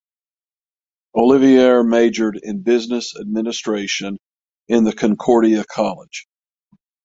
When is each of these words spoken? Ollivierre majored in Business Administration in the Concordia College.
Ollivierre 1.15 1.83
majored 1.83 2.39
in 2.41 2.63
Business 2.63 3.13
Administration 3.15 4.17
in 4.67 4.83
the 4.83 4.93
Concordia 4.95 5.63
College. 5.65 6.25